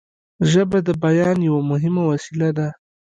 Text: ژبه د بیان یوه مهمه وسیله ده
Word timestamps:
ژبه 0.51 0.79
د 0.87 0.89
بیان 1.03 1.37
یوه 1.49 1.61
مهمه 1.71 2.03
وسیله 2.11 2.49
ده 2.57 2.67